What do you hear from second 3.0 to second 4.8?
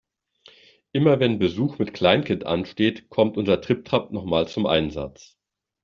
kommt unser Tripp-Trapp noch mal zum